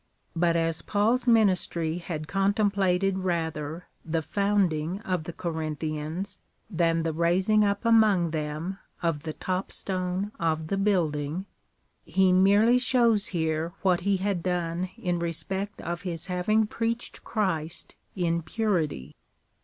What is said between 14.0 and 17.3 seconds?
he had done in respect of his having preached